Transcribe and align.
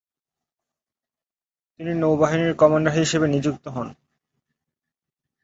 তিনি 1.75 1.91
নৌবাহিনীর 1.93 2.53
কমান্ডার 2.55 2.93
হিসাবে 2.99 3.27
নিযুক্ত 3.27 3.65
হন। 3.67 3.87